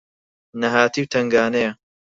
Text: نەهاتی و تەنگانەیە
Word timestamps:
نەهاتی 0.61 1.01
و 1.05 1.09
تەنگانەیە 1.13 1.71